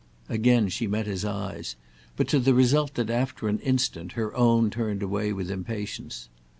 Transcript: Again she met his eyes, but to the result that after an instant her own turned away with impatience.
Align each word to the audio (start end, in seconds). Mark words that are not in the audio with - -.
Again 0.29 0.67
she 0.69 0.87
met 0.87 1.05
his 1.05 1.23
eyes, 1.23 1.75
but 2.15 2.27
to 2.29 2.39
the 2.39 2.55
result 2.55 2.95
that 2.95 3.11
after 3.11 3.47
an 3.47 3.59
instant 3.59 4.13
her 4.13 4.35
own 4.35 4.71
turned 4.71 5.03
away 5.03 5.31
with 5.31 5.51
impatience. 5.51 6.27